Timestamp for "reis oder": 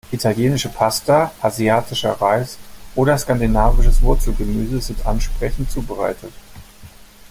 2.13-3.15